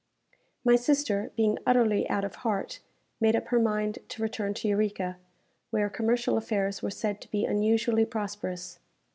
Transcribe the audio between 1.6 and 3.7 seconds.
utterly out of heart, made up her